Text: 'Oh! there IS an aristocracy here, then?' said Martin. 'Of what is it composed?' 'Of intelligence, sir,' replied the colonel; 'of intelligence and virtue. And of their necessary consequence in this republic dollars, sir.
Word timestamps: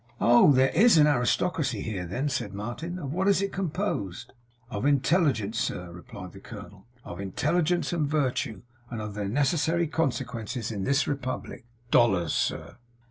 'Oh! 0.19 0.51
there 0.51 0.69
IS 0.73 0.97
an 0.97 1.05
aristocracy 1.05 1.81
here, 1.83 2.07
then?' 2.07 2.27
said 2.27 2.55
Martin. 2.55 2.97
'Of 2.97 3.13
what 3.13 3.27
is 3.27 3.39
it 3.39 3.51
composed?' 3.53 4.33
'Of 4.71 4.83
intelligence, 4.83 5.59
sir,' 5.59 5.91
replied 5.91 6.31
the 6.31 6.39
colonel; 6.39 6.87
'of 7.05 7.19
intelligence 7.21 7.93
and 7.93 8.07
virtue. 8.07 8.63
And 8.89 8.99
of 8.99 9.13
their 9.13 9.29
necessary 9.29 9.85
consequence 9.85 10.71
in 10.71 10.85
this 10.85 11.07
republic 11.07 11.65
dollars, 11.91 12.33
sir. 12.33 12.77